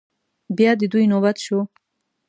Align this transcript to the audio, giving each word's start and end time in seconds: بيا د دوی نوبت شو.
بيا 0.57 0.71
د 0.79 0.81
دوی 0.91 1.05
نوبت 1.11 1.37
شو. 1.45 1.59